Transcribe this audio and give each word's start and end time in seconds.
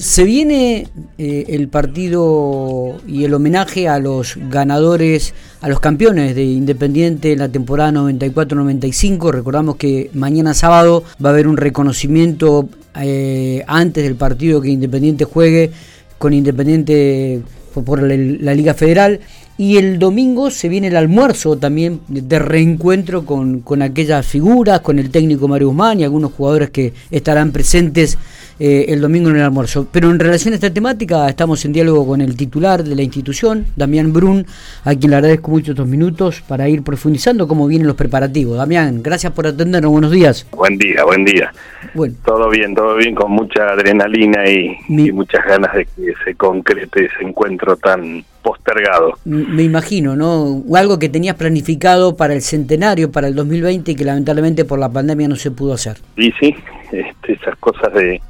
Se 0.00 0.24
viene 0.24 0.88
eh, 1.18 1.44
el 1.48 1.68
partido 1.68 2.96
y 3.06 3.24
el 3.24 3.34
homenaje 3.34 3.86
a 3.86 3.98
los 3.98 4.38
ganadores, 4.48 5.34
a 5.60 5.68
los 5.68 5.78
campeones 5.78 6.34
de 6.34 6.42
Independiente 6.42 7.34
en 7.34 7.40
la 7.40 7.50
temporada 7.50 7.92
94-95. 7.92 9.30
Recordamos 9.30 9.76
que 9.76 10.08
mañana 10.14 10.54
sábado 10.54 11.04
va 11.22 11.28
a 11.28 11.32
haber 11.34 11.46
un 11.46 11.58
reconocimiento 11.58 12.66
eh, 12.98 13.62
antes 13.66 14.02
del 14.02 14.14
partido 14.14 14.62
que 14.62 14.70
Independiente 14.70 15.26
juegue 15.26 15.70
con 16.16 16.32
Independiente 16.32 17.42
por, 17.84 18.02
la, 18.02 18.54
Liga 18.54 18.72
Federal. 18.72 19.20
Y 19.58 19.76
el 19.76 19.98
domingo 19.98 20.50
se 20.50 20.70
viene 20.70 20.86
el 20.86 20.96
almuerzo 20.96 21.58
también 21.58 22.00
de 22.08 22.38
reencuentro 22.38 23.26
con, 23.26 23.60
con 23.60 23.82
aquellas 23.82 24.24
figuras, 24.24 24.80
con 24.80 24.98
el 24.98 25.10
técnico 25.10 25.46
Mario 25.46 25.68
Guzmán 25.68 26.00
y 26.00 26.04
algunos 26.04 26.32
jugadores 26.32 26.70
que 26.70 26.94
estarán 27.10 27.52
presentes 27.52 28.16
eh, 28.62 28.92
el 28.92 29.00
domingo 29.00 29.30
en 29.30 29.36
el 29.36 29.42
almuerzo. 29.42 29.88
Pero 29.90 30.10
en 30.10 30.18
relación 30.18 30.52
a 30.52 30.56
esta 30.56 30.70
temática, 30.70 31.26
estamos 31.26 31.64
en 31.64 31.72
diálogo 31.72 32.06
con 32.06 32.20
el 32.20 32.36
titular 32.36 32.84
de 32.84 32.94
la 32.94 33.00
institución, 33.00 33.64
Damián 33.74 34.12
Brun, 34.12 34.46
a 34.84 34.94
quien 34.94 35.12
le 35.12 35.16
agradezco 35.16 35.50
mucho 35.50 35.72
estos 35.72 35.88
minutos 35.88 36.42
para 36.46 36.68
ir 36.68 36.82
profundizando 36.82 37.48
cómo 37.48 37.66
vienen 37.66 37.86
los 37.86 37.96
preparativos. 37.96 38.58
Damián, 38.58 39.02
gracias 39.02 39.32
por 39.32 39.46
atendernos, 39.46 39.90
buenos 39.90 40.10
días. 40.10 40.46
Buen 40.52 40.76
día, 40.76 41.04
buen 41.04 41.24
día. 41.24 41.50
Bueno. 41.94 42.14
Todo 42.22 42.50
bien, 42.50 42.74
todo 42.74 42.96
bien, 42.96 43.14
con 43.14 43.32
mucha 43.32 43.70
adrenalina 43.70 44.46
y, 44.46 44.76
muchas 45.10 45.42
ganas 45.46 45.72
de 45.74 45.86
que 45.86 46.12
se 46.22 46.34
concrete 46.34 47.06
ese 47.06 47.24
encuentro 47.24 47.76
tan 47.76 48.22
postergado. 48.42 49.14
Me 49.24 49.62
imagino, 49.62 50.16
¿no? 50.16 50.62
Algo 50.76 50.98
que 50.98 51.08
tenías 51.08 51.36
planificado 51.36 52.14
para 52.14 52.34
el 52.34 52.42
centenario, 52.42 53.10
para 53.10 53.28
el 53.28 53.34
2020 53.34 53.92
y 53.92 53.94
que 53.94 54.04
lamentablemente 54.04 54.66
por 54.66 54.78
la 54.78 54.90
pandemia 54.90 55.28
no 55.28 55.36
se 55.36 55.50
pudo 55.50 55.72
hacer. 55.72 55.96
Y 56.16 56.30
sí, 56.32 56.54
este, 56.92 57.32
esas 57.32 57.56
cosas 57.56 57.92
de 57.94 58.20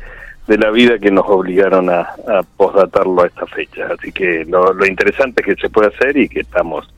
de 0.51 0.59
la 0.59 0.73
vida 0.73 0.99
que 0.99 1.13
nos 1.13 1.27
obligaron 1.29 1.89
a, 1.89 2.01
a 2.01 2.43
postdatarlo 2.57 3.23
a 3.23 3.29
esta 3.29 3.47
fecha. 3.47 3.87
Así 3.97 4.11
que 4.11 4.45
lo, 4.45 4.85
interesante 4.85 5.43
es 5.43 5.47
que 5.47 5.63
se 5.63 5.71
puede 5.71 5.95
hacer 5.95 6.17
y 6.17 6.29
que 6.29 6.41
estamos 6.41 6.93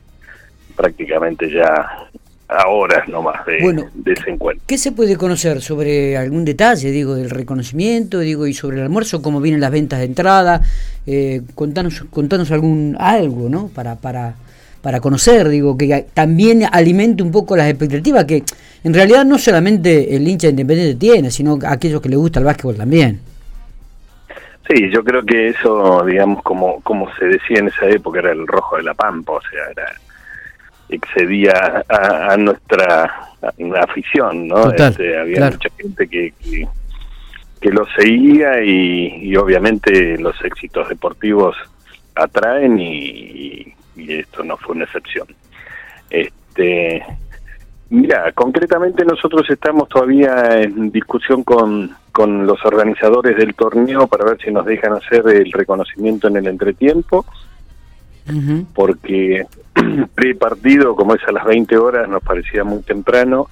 prácticamente 0.75 1.51
ya 1.51 2.09
a 2.47 2.67
horas 2.67 3.07
nomás 3.07 3.45
de, 3.45 3.85
de 3.93 4.11
ese 4.11 4.31
encuentro. 4.31 4.63
¿Qué 4.65 4.79
se 4.79 4.91
puede 4.91 5.17
conocer 5.17 5.61
sobre 5.61 6.17
algún 6.17 6.45
detalle, 6.45 6.89
digo, 6.89 7.13
del 7.13 7.29
reconocimiento, 7.29 8.19
digo, 8.21 8.47
y 8.47 8.55
sobre 8.55 8.77
el 8.77 8.83
almuerzo, 8.83 9.21
cómo 9.21 9.39
vienen 9.39 9.61
las 9.61 9.69
ventas 9.69 9.99
de 9.99 10.05
entrada? 10.05 10.61
Eh, 11.05 11.43
contanos, 11.53 12.05
contanos 12.09 12.49
algún 12.49 12.97
algo, 12.99 13.49
¿no? 13.49 13.67
Para, 13.67 13.97
para, 13.97 14.33
para 14.81 14.99
conocer, 14.99 15.47
digo, 15.49 15.77
que 15.77 16.07
también 16.15 16.63
alimente 16.71 17.21
un 17.21 17.31
poco 17.31 17.55
las 17.55 17.69
expectativas 17.69 18.25
que 18.25 18.41
en 18.83 18.93
realidad 18.95 19.25
no 19.25 19.37
solamente 19.37 20.15
el 20.15 20.27
hincha 20.27 20.49
independiente 20.49 20.95
tiene, 20.95 21.29
sino 21.29 21.59
aquellos 21.67 22.01
que 22.01 22.09
le 22.09 22.15
gusta 22.15 22.39
el 22.39 22.45
básquetbol 22.45 22.77
también. 22.77 23.32
Sí, 24.73 24.89
yo 24.89 25.03
creo 25.03 25.23
que 25.23 25.49
eso, 25.49 26.03
digamos, 26.03 26.41
como, 26.41 26.81
como 26.81 27.13
se 27.15 27.25
decía 27.25 27.59
en 27.59 27.67
esa 27.67 27.87
época, 27.89 28.19
era 28.19 28.31
el 28.31 28.47
rojo 28.47 28.77
de 28.77 28.83
la 28.83 28.95
pampa, 28.95 29.33
o 29.33 29.41
sea, 29.41 29.69
era 29.69 29.93
excedía 30.89 31.83
a, 31.89 32.35
nuestra 32.37 33.29
afición, 33.81 34.47
¿no? 34.47 34.71
Este, 34.71 35.19
había 35.19 35.51
mucha 35.51 35.69
gente 35.77 36.07
que, 36.07 36.33
que, 37.61 37.69
lo 37.69 37.85
seguía 37.97 38.63
y, 38.63 39.35
obviamente 39.35 40.17
los 40.17 40.35
éxitos 40.43 40.89
deportivos 40.89 41.55
atraen 42.15 42.79
y, 42.79 43.73
y, 43.95 44.13
esto 44.13 44.43
no 44.43 44.57
fue 44.57 44.75
una 44.75 44.85
excepción. 44.85 45.27
Este, 46.09 47.03
mira, 47.89 48.31
concretamente 48.33 49.05
nosotros 49.05 49.49
estamos 49.49 49.87
todavía 49.89 50.61
en 50.61 50.91
discusión 50.91 51.43
con 51.43 51.95
con 52.13 52.45
los 52.45 52.63
organizadores 52.63 53.35
del 53.35 53.55
torneo 53.55 54.05
para 54.07 54.23
ver 54.23 54.37
si 54.39 54.51
nos 54.51 54.65
dejan 54.65 54.93
hacer 54.93 55.27
el 55.27 55.51
reconocimiento 55.51 56.27
en 56.27 56.37
el 56.37 56.47
entretiempo, 56.47 57.25
porque 58.73 59.45
pre-partido, 60.15 60.95
como 60.95 61.15
es 61.15 61.23
a 61.27 61.31
las 61.31 61.43
20 61.43 61.75
horas, 61.75 62.07
nos 62.07 62.21
parecía 62.21 62.63
muy 62.63 62.83
temprano. 62.83 63.49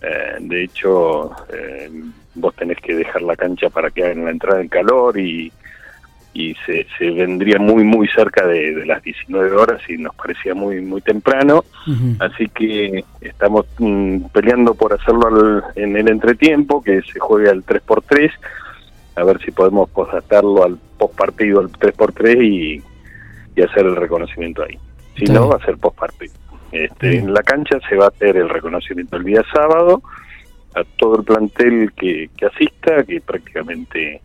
Eh, 0.00 0.38
de 0.40 0.64
hecho, 0.64 1.32
eh, 1.52 1.90
vos 2.34 2.56
tenés 2.56 2.78
que 2.78 2.94
dejar 2.94 3.22
la 3.22 3.36
cancha 3.36 3.68
para 3.68 3.90
que 3.90 4.04
hagan 4.04 4.24
la 4.24 4.30
entrada 4.30 4.62
en 4.62 4.68
calor 4.68 5.18
y 5.18 5.52
y 6.34 6.54
se, 6.66 6.86
se 6.98 7.10
vendría 7.10 7.58
muy 7.58 7.84
muy 7.84 8.08
cerca 8.08 8.46
de, 8.46 8.86
las 8.86 9.02
19 9.02 9.54
horas 9.54 9.80
y 9.88 9.98
nos 9.98 10.14
parecía 10.14 10.54
muy 10.54 10.80
muy 10.80 11.00
temprano. 11.00 11.64
Así 12.20 12.48
que 12.48 13.04
estamos 13.20 13.66
mm, 13.78 14.24
peleando 14.32 14.74
por 14.74 14.92
hacerlo 14.92 15.62
en 15.74 15.96
el 15.96 16.08
entretiempo 16.08 16.82
que 16.82 17.02
se 17.02 17.18
juegue 17.18 17.50
al 17.50 17.64
3x3 17.64 18.30
a 19.16 19.24
ver 19.24 19.38
si 19.44 19.50
podemos 19.50 19.90
posdatarlo 19.90 20.64
al 20.64 20.78
post 20.96 21.14
partido 21.14 21.60
al 21.60 21.70
3x3 21.70 22.44
y, 22.44 22.82
y 23.54 23.62
hacer 23.62 23.84
el 23.84 23.96
reconocimiento 23.96 24.62
ahí. 24.62 24.78
Si 25.18 25.24
no 25.24 25.48
va 25.48 25.56
a 25.56 25.64
ser 25.66 25.76
post 25.76 25.98
partido 25.98 26.32
este, 26.72 27.18
en 27.18 27.34
la 27.34 27.42
cancha 27.42 27.78
se 27.86 27.96
va 27.96 28.06
a 28.06 28.08
hacer 28.08 28.34
el 28.38 28.48
reconocimiento 28.48 29.16
el 29.16 29.24
día 29.24 29.44
sábado 29.52 30.02
a 30.74 30.84
todo 30.96 31.18
el 31.18 31.24
plantel 31.24 31.92
que, 31.92 32.30
que 32.34 32.46
asista 32.46 33.04
que 33.04 33.20
prácticamente 33.20 34.22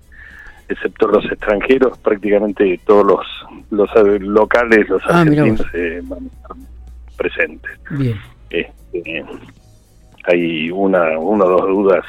excepto 0.70 1.08
los 1.08 1.26
extranjeros, 1.26 1.98
prácticamente 2.00 2.80
todos 2.86 3.06
los, 3.06 3.26
los 3.72 4.22
locales, 4.22 4.88
los 4.90 5.02
ah, 5.06 5.22
argentinos 5.22 5.66
eh, 5.74 6.02
van 6.04 6.24
a 6.24 6.28
estar 6.28 6.58
presentes. 7.18 7.72
Este, 8.50 9.26
hay 10.26 10.70
una, 10.72 11.18
una 11.18 11.46
o 11.46 11.50
dos 11.50 11.68
dudas 11.68 12.06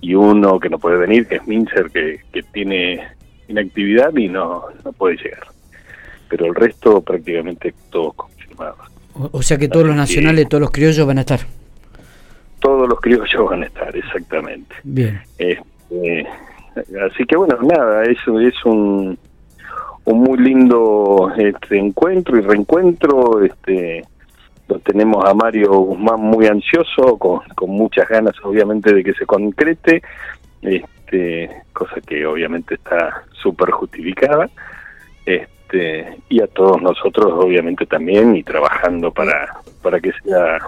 y 0.00 0.14
uno 0.14 0.58
que 0.58 0.68
no 0.68 0.78
puede 0.78 0.96
venir, 0.96 1.26
que 1.26 1.36
es 1.36 1.46
Mincer, 1.46 1.90
que, 1.90 2.20
que 2.32 2.42
tiene 2.42 3.00
inactividad 3.48 4.14
y 4.16 4.28
no, 4.28 4.64
no 4.84 4.92
puede 4.92 5.16
llegar. 5.16 5.46
Pero 6.28 6.46
el 6.46 6.54
resto 6.54 7.00
prácticamente 7.00 7.74
todos 7.90 8.14
confirmados. 8.14 8.78
O, 9.14 9.42
sea 9.42 9.58
que 9.58 9.68
todos 9.68 9.86
los 9.86 9.96
nacionales, 9.96 10.48
todos 10.48 10.62
los 10.62 10.70
criollos 10.70 11.06
van 11.06 11.18
a 11.18 11.20
estar. 11.20 11.40
Todos 12.60 12.88
los 12.88 12.98
criollos 13.00 13.50
van 13.50 13.62
a 13.62 13.66
estar, 13.66 13.94
exactamente. 13.94 14.74
Bien. 14.82 15.20
Este, 15.36 16.26
Así 16.74 17.24
que 17.24 17.36
bueno, 17.36 17.58
nada, 17.62 18.04
eso 18.04 18.40
es 18.40 18.54
un, 18.64 19.18
un 20.04 20.20
muy 20.20 20.38
lindo 20.38 21.32
este, 21.36 21.78
encuentro 21.78 22.38
y 22.38 22.40
reencuentro. 22.40 23.42
Este, 23.42 24.04
lo 24.68 24.78
tenemos 24.78 25.24
a 25.24 25.34
Mario 25.34 25.72
Guzmán 25.72 26.20
muy 26.20 26.46
ansioso, 26.46 27.18
con, 27.18 27.40
con 27.54 27.70
muchas 27.70 28.08
ganas 28.08 28.34
obviamente 28.42 28.92
de 28.92 29.04
que 29.04 29.12
se 29.12 29.26
concrete, 29.26 30.02
este, 30.62 31.50
cosa 31.72 32.00
que 32.00 32.24
obviamente 32.26 32.74
está 32.74 33.24
súper 33.32 33.70
justificada. 33.70 34.48
Este, 35.26 36.16
y 36.28 36.42
a 36.42 36.46
todos 36.46 36.80
nosotros 36.80 37.32
obviamente 37.32 37.86
también 37.86 38.34
y 38.34 38.42
trabajando 38.42 39.10
para, 39.10 39.60
para 39.82 40.00
que 40.00 40.12
sea 40.24 40.58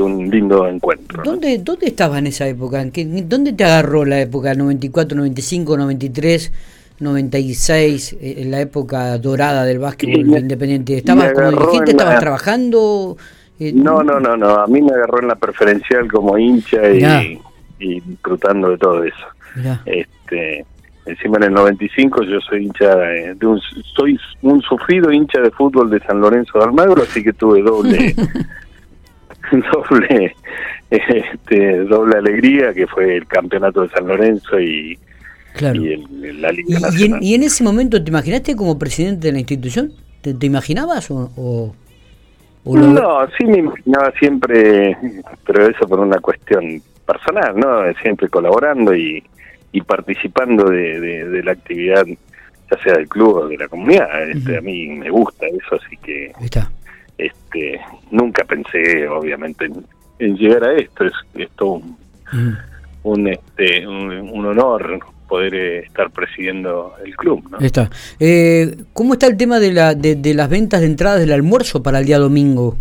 un 0.00 0.30
lindo 0.30 0.66
encuentro. 0.66 1.22
¿Dónde, 1.22 1.58
¿Dónde 1.58 1.86
estaba 1.86 2.18
en 2.18 2.26
esa 2.28 2.46
época? 2.46 2.80
¿En 2.82 3.28
¿Dónde 3.28 3.52
te 3.52 3.64
agarró 3.64 4.04
la 4.04 4.20
época 4.20 4.54
94, 4.54 5.16
95, 5.16 5.76
93, 5.76 6.52
96, 7.00 8.16
en 8.20 8.50
la 8.50 8.60
época 8.60 9.18
dorada 9.18 9.64
del 9.64 9.78
básquetbol 9.78 10.38
independiente? 10.38 10.98
¿Estabas, 10.98 11.32
como 11.32 11.50
dijiste, 11.50 11.92
estabas 11.92 12.20
trabajando? 12.20 13.16
Eh, 13.60 13.72
no, 13.74 14.02
no, 14.02 14.20
no, 14.20 14.36
no. 14.36 14.50
A 14.60 14.66
mí 14.66 14.80
me 14.82 14.92
agarró 14.92 15.20
en 15.20 15.28
la 15.28 15.36
preferencial 15.36 16.10
como 16.10 16.38
hincha 16.38 16.88
y, 16.90 17.40
y 17.78 18.00
disfrutando 18.00 18.70
de 18.70 18.78
todo 18.78 19.04
eso. 19.04 19.26
Este, 19.86 20.64
encima 21.06 21.38
en 21.38 21.44
el 21.44 21.52
95 21.52 22.22
yo 22.24 22.40
soy 22.40 22.66
hincha 22.66 22.94
de 22.96 23.46
un 23.46 23.60
soy 23.96 24.18
un 24.42 24.60
sufrido 24.62 25.10
hincha 25.10 25.40
de 25.40 25.50
fútbol 25.50 25.90
de 25.90 26.00
San 26.00 26.20
Lorenzo 26.20 26.58
de 26.58 26.64
Almagro 26.64 27.02
así 27.02 27.22
que 27.24 27.32
tuve 27.32 27.62
doble 27.62 28.14
doble 29.72 30.34
este, 30.90 31.84
doble 31.84 32.18
alegría 32.18 32.72
que 32.72 32.86
fue 32.86 33.16
el 33.16 33.26
campeonato 33.26 33.82
de 33.82 33.88
San 33.90 34.06
Lorenzo 34.06 34.58
y, 34.58 34.98
la 35.60 35.72
Liga 36.52 36.78
¿Y, 37.20 37.34
en, 37.34 37.42
ese 37.42 37.64
momento 37.64 38.02
te 38.02 38.10
imaginaste 38.10 38.54
como 38.54 38.78
presidente 38.78 39.26
de 39.26 39.32
la 39.32 39.38
institución? 39.40 39.92
¿Te, 40.22 40.46
imaginabas 40.46 41.10
o, 41.10 41.74
No, 42.64 43.28
sí 43.36 43.44
me 43.44 43.58
imaginaba 43.58 44.12
siempre, 44.18 44.96
pero 45.44 45.68
eso 45.68 45.88
por 45.88 46.00
una 46.00 46.18
cuestión 46.20 46.80
personal, 47.04 47.58
¿no? 47.58 47.92
Siempre 48.02 48.28
colaborando 48.28 48.94
y, 48.94 49.22
y 49.72 49.80
participando 49.82 50.64
de, 50.70 51.00
de, 51.00 51.42
la 51.42 51.52
actividad, 51.52 52.04
ya 52.06 52.82
sea 52.82 52.94
del 52.94 53.08
club 53.08 53.36
o 53.36 53.48
de 53.48 53.56
la 53.56 53.68
comunidad. 53.68 54.28
Este, 54.28 54.58
A 54.58 54.60
mí 54.60 54.88
me 54.88 55.10
gusta 55.10 55.46
eso, 55.46 55.74
así 55.74 55.96
que... 55.98 56.32
Está 56.40 56.70
este 57.18 57.80
nunca 58.10 58.44
pensé 58.44 59.08
obviamente 59.08 59.66
en, 60.18 60.36
llegar 60.36 60.64
a 60.64 60.74
esto 60.74 61.04
es 61.04 61.12
esto 61.34 61.80
mm. 62.32 62.52
un, 63.02 63.28
este 63.28 63.86
un, 63.86 64.46
honor 64.46 65.00
poder 65.28 65.54
eh, 65.54 65.78
estar 65.80 66.10
presidiendo 66.10 66.94
el 67.04 67.14
club 67.16 67.44
¿no? 67.50 67.58
está 67.58 67.90
eh, 68.18 68.76
cómo 68.92 69.14
está 69.14 69.26
el 69.26 69.36
tema 69.36 69.58
de 69.58 69.72
la 69.72 69.94
de, 69.94 70.34
las 70.34 70.48
ventas 70.48 70.80
de 70.80 70.86
entradas 70.86 71.20
del 71.20 71.32
almuerzo 71.32 71.82
para 71.82 71.98
el 71.98 72.06
día 72.06 72.18
domingo 72.18 72.76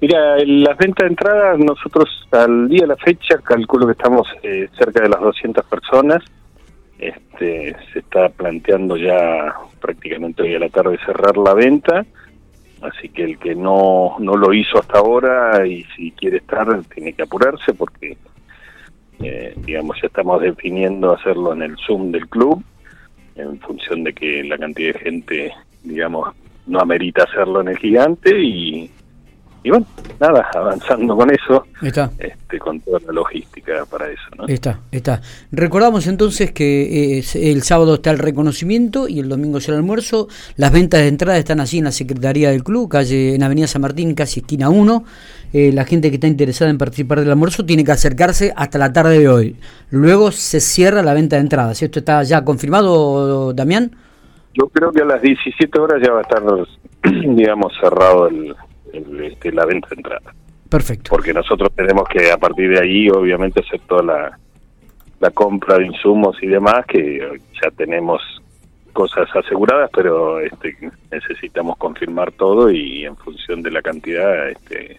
Mira, 0.00 0.36
las 0.46 0.78
ventas 0.78 1.06
de 1.06 1.08
entradas, 1.08 1.58
nosotros 1.58 2.08
al 2.30 2.68
día 2.68 2.82
de 2.82 2.86
la 2.86 2.96
fecha 2.96 3.38
calculo 3.38 3.84
que 3.84 3.94
estamos 3.94 4.28
eh, 4.44 4.68
cerca 4.78 5.02
de 5.02 5.08
las 5.08 5.20
200 5.20 5.64
personas. 5.64 6.22
Este, 7.00 7.74
se 7.92 7.98
está 7.98 8.28
planteando 8.28 8.96
ya 8.96 9.54
prácticamente 9.80 10.42
hoy 10.42 10.54
a 10.54 10.60
la 10.60 10.68
tarde 10.68 10.98
cerrar 11.04 11.36
la 11.36 11.54
venta, 11.54 12.06
así 12.82 13.08
que 13.08 13.24
el 13.24 13.38
que 13.38 13.54
no, 13.54 14.16
no 14.18 14.36
lo 14.36 14.52
hizo 14.52 14.78
hasta 14.78 14.98
ahora 14.98 15.66
y 15.66 15.84
si 15.96 16.12
quiere 16.12 16.38
estar 16.38 16.66
tiene 16.94 17.12
que 17.12 17.22
apurarse 17.22 17.74
porque, 17.74 18.16
eh, 19.20 19.54
digamos, 19.58 19.96
ya 20.00 20.06
estamos 20.06 20.40
definiendo 20.40 21.12
hacerlo 21.12 21.52
en 21.52 21.62
el 21.62 21.76
Zoom 21.86 22.12
del 22.12 22.28
club, 22.28 22.62
en 23.36 23.58
función 23.60 24.04
de 24.04 24.12
que 24.12 24.44
la 24.44 24.58
cantidad 24.58 24.94
de 24.94 24.98
gente, 25.00 25.52
digamos, 25.82 26.34
no 26.66 26.80
amerita 26.80 27.24
hacerlo 27.24 27.60
en 27.60 27.68
el 27.68 27.78
gigante 27.78 28.40
y 28.40 28.90
y 29.62 29.70
bueno, 29.70 29.86
nada, 30.20 30.46
avanzando 30.54 31.16
con 31.16 31.30
eso, 31.30 31.66
está. 31.82 32.10
Este, 32.18 32.58
con 32.58 32.80
toda 32.80 33.00
la 33.06 33.12
logística 33.12 33.84
para 33.86 34.08
eso. 34.08 34.22
¿no? 34.36 34.46
Está, 34.46 34.80
está. 34.90 35.20
Recordamos 35.52 36.06
entonces 36.06 36.52
que 36.52 37.18
eh, 37.18 37.24
el 37.34 37.62
sábado 37.62 37.94
está 37.94 38.10
el 38.10 38.18
reconocimiento 38.18 39.08
y 39.08 39.20
el 39.20 39.28
domingo 39.28 39.60
será 39.60 39.76
el 39.76 39.82
almuerzo. 39.82 40.28
Las 40.56 40.72
ventas 40.72 41.00
de 41.00 41.08
entrada 41.08 41.38
están 41.38 41.60
allí 41.60 41.78
en 41.78 41.84
la 41.84 41.92
Secretaría 41.92 42.50
del 42.50 42.64
Club, 42.64 42.88
calle 42.88 43.34
en 43.34 43.42
Avenida 43.42 43.66
San 43.66 43.82
Martín, 43.82 44.14
casi 44.14 44.40
esquina 44.40 44.68
1. 44.68 45.04
Eh, 45.52 45.72
la 45.72 45.84
gente 45.84 46.10
que 46.10 46.16
está 46.16 46.26
interesada 46.26 46.70
en 46.70 46.78
participar 46.78 47.20
del 47.20 47.30
almuerzo 47.30 47.64
tiene 47.64 47.84
que 47.84 47.92
acercarse 47.92 48.52
hasta 48.56 48.78
la 48.78 48.92
tarde 48.92 49.18
de 49.18 49.28
hoy. 49.28 49.56
Luego 49.90 50.30
se 50.30 50.60
cierra 50.60 51.02
la 51.02 51.14
venta 51.14 51.36
de 51.36 51.42
entradas. 51.42 51.82
¿Esto 51.82 52.00
está 52.00 52.22
ya 52.22 52.44
confirmado, 52.44 53.52
Damián? 53.54 53.92
Yo 54.54 54.68
creo 54.68 54.90
que 54.92 55.02
a 55.02 55.04
las 55.04 55.22
17 55.22 55.78
horas 55.78 56.02
ya 56.04 56.12
va 56.12 56.18
a 56.18 56.22
estar, 56.22 56.42
digamos, 57.34 57.72
cerrado 57.80 58.28
el, 58.28 58.54
este, 58.92 59.52
la 59.52 59.64
venta 59.64 59.88
de 59.90 59.96
entrada. 59.96 60.34
Perfecto. 60.68 61.10
Porque 61.10 61.32
nosotros 61.32 61.70
tenemos 61.74 62.06
que 62.08 62.30
a 62.30 62.36
partir 62.36 62.70
de 62.70 62.80
ahí, 62.80 63.08
obviamente, 63.08 63.60
hacer 63.60 63.80
toda 63.88 64.02
la, 64.02 64.38
la 65.20 65.30
compra 65.30 65.78
de 65.78 65.86
insumos 65.86 66.36
y 66.42 66.46
demás, 66.46 66.84
que 66.86 67.20
ya 67.62 67.70
tenemos 67.70 68.20
cosas 68.92 69.28
aseguradas, 69.34 69.90
pero 69.94 70.40
este, 70.40 70.76
necesitamos 71.10 71.76
confirmar 71.76 72.32
todo 72.32 72.70
y 72.70 73.04
en 73.04 73.16
función 73.16 73.62
de 73.62 73.70
la 73.70 73.80
cantidad 73.80 74.48
este, 74.48 74.98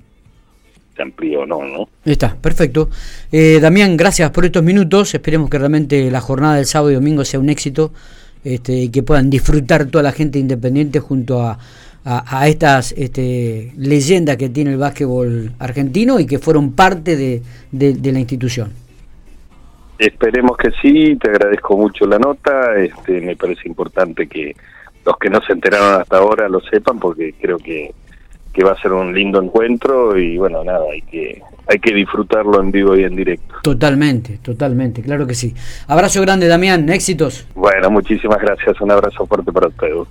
se 0.95 1.01
amplía 1.01 1.39
o 1.39 1.45
no, 1.45 1.63
¿no? 1.65 1.89
Está, 2.05 2.35
perfecto. 2.35 2.89
Eh, 3.31 3.59
Damián, 3.61 3.97
gracias 3.97 4.31
por 4.31 4.45
estos 4.45 4.63
minutos. 4.63 5.13
Esperemos 5.13 5.49
que 5.49 5.57
realmente 5.57 6.09
la 6.09 6.21
jornada 6.21 6.55
del 6.55 6.65
sábado 6.65 6.91
y 6.91 6.95
domingo 6.95 7.25
sea 7.25 7.39
un 7.39 7.49
éxito 7.49 7.91
este, 8.43 8.73
y 8.73 8.89
que 8.89 9.03
puedan 9.03 9.29
disfrutar 9.29 9.87
toda 9.87 10.03
la 10.03 10.11
gente 10.13 10.39
independiente 10.39 10.99
junto 10.99 11.41
a 11.43 11.59
a, 12.05 12.47
estas 12.47 12.93
este, 12.93 13.73
leyendas 13.77 14.37
que 14.37 14.49
tiene 14.49 14.71
el 14.71 14.77
básquetbol 14.77 15.51
argentino 15.59 16.19
y 16.19 16.25
que 16.25 16.39
fueron 16.39 16.73
parte 16.73 17.15
de, 17.15 17.41
la 17.71 18.19
institución. 18.19 18.71
Esperemos 19.97 20.57
que 20.57 20.71
sí, 20.81 21.17
te 21.17 21.29
agradezco 21.29 21.77
mucho 21.77 22.05
la 22.05 22.17
nota, 22.17 22.75
este, 22.77 23.19
me 23.19 23.35
parece 23.35 23.67
importante 23.67 24.27
que 24.27 24.55
los 25.05 25.17
que 25.17 25.29
no 25.29 25.41
se 25.41 25.53
enteraron 25.53 26.01
hasta 26.01 26.17
ahora 26.17 26.47
lo 26.47 26.61
sepan 26.61 26.99
porque 26.99 27.33
creo 27.39 27.57
que, 27.57 27.93
que 28.53 28.63
va 28.63 28.71
a 28.71 28.81
ser 28.81 28.93
un 28.93 29.13
lindo 29.13 29.41
encuentro 29.41 30.17
y 30.17 30.37
bueno, 30.37 30.63
nada, 30.63 30.85
hay 30.91 31.01
que 31.01 31.41
hay 31.69 31.79
que 31.79 31.93
disfrutarlo 31.93 32.59
en 32.59 32.71
vivo 32.71 32.97
y 32.97 33.03
en 33.03 33.15
directo. 33.15 33.55
Totalmente, 33.61 34.39
totalmente, 34.41 35.03
claro 35.03 35.27
que 35.27 35.35
sí. 35.35 35.53
Abrazo 35.87 36.19
grande, 36.21 36.47
Damián, 36.47 36.89
éxitos. 36.89 37.45
Bueno, 37.53 37.91
muchísimas 37.91 38.39
gracias, 38.39 38.81
un 38.81 38.89
abrazo 38.89 39.27
fuerte 39.27 39.51
para 39.51 39.67
ustedes. 39.67 40.07